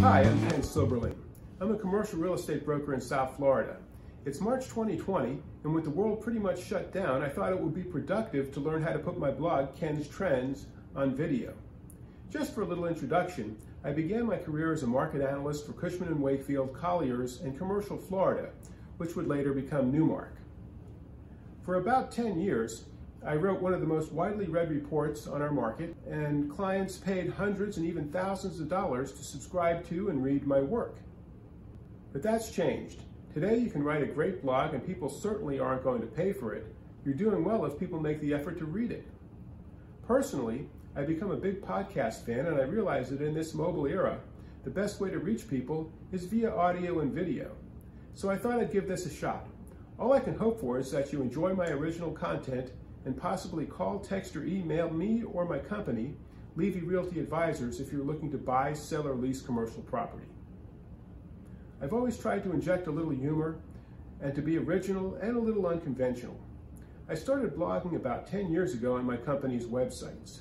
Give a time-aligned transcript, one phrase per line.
[0.00, 1.16] Hi, I'm Ken Silberling.
[1.60, 3.78] I'm a commercial real estate broker in South Florida.
[4.26, 7.74] It's March 2020, and with the world pretty much shut down, I thought it would
[7.74, 11.52] be productive to learn how to put my blog, Ken's Trends, on video.
[12.30, 16.20] Just for a little introduction, I began my career as a market analyst for Cushman
[16.20, 18.50] & Wakefield, Colliers, and Commercial Florida,
[18.98, 20.36] which would later become Newmark.
[21.64, 22.84] For about 10 years,
[23.24, 27.30] I wrote one of the most widely read reports on our market, and clients paid
[27.30, 30.98] hundreds and even thousands of dollars to subscribe to and read my work.
[32.12, 33.02] But that's changed.
[33.34, 36.54] Today you can write a great blog and people certainly aren't going to pay for
[36.54, 36.66] it.
[37.04, 39.06] You're doing well if people make the effort to read it.
[40.06, 44.18] Personally, I've become a big podcast fan and I realize that in this mobile era,
[44.64, 47.50] the best way to reach people is via audio and video.
[48.14, 49.46] So I thought I'd give this a shot.
[49.98, 52.70] All I can hope for is that you enjoy my original content
[53.04, 56.14] and possibly call, text, or email me or my company,
[56.56, 60.26] Levy Realty Advisors, if you're looking to buy, sell, or lease commercial property.
[61.80, 63.60] I've always tried to inject a little humor
[64.20, 66.38] and to be original and a little unconventional.
[67.08, 70.40] I started blogging about 10 years ago on my company's websites.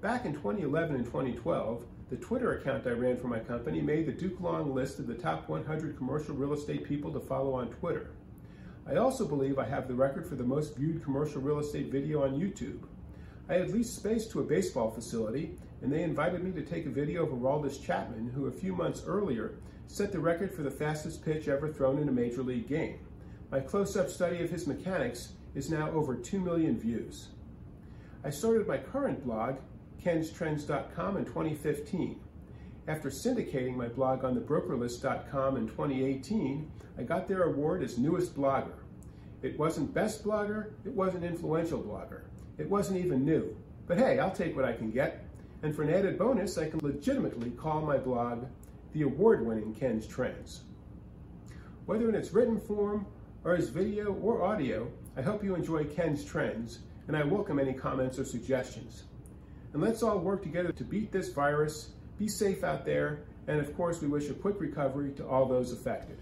[0.00, 4.12] Back in 2011 and 2012, the Twitter account I ran for my company made the
[4.12, 8.10] Duke Long list of the top 100 commercial real estate people to follow on Twitter.
[8.88, 12.22] I also believe I have the record for the most viewed commercial real estate video
[12.22, 12.84] on YouTube.
[13.48, 16.90] I had leased space to a baseball facility, and they invited me to take a
[16.90, 19.56] video of Aroldis Chapman, who a few months earlier
[19.88, 22.98] set the record for the fastest pitch ever thrown in a major league game.
[23.50, 27.28] My close-up study of his mechanics is now over 2 million views.
[28.24, 29.56] I started my current blog,
[30.02, 32.20] kenstrends.com, in 2015.
[32.88, 38.78] After syndicating my blog on thebrokerlist.com in 2018, I got their award as newest blogger.
[39.42, 42.22] It wasn't best blogger, it wasn't influential blogger.
[42.58, 43.56] It wasn't even new.
[43.88, 45.24] But hey, I'll take what I can get.
[45.64, 48.44] And for an added bonus, I can legitimately call my blog
[48.92, 50.62] the award-winning Ken's Trends.
[51.86, 53.04] Whether in its written form
[53.42, 57.72] or as video or audio, I hope you enjoy Ken's Trends, and I welcome any
[57.72, 59.04] comments or suggestions.
[59.72, 63.76] And let's all work together to beat this virus be safe out there, and of
[63.76, 66.18] course, we wish a quick recovery to all those affected.